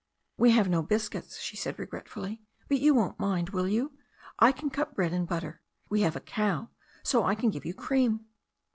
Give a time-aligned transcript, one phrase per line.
[0.35, 3.95] "We have no biscuits," she said regretfully, "but you won't mind, will you?
[4.39, 5.61] I can cut bread and butter.
[5.89, 6.69] We have a cow,
[7.03, 8.21] so I can give you cream.